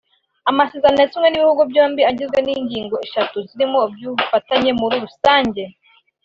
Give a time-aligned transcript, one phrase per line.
[0.49, 5.63] Amasezerano yasinywe n’ibihugu byombi agizwe n’ingingo eshatu zirimo iy’ubufatanye muri rusange